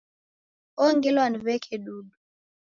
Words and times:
Ongilwa 0.85 1.25
ni 1.29 1.37
w'eke 1.45 1.75
dudu. 1.85 2.15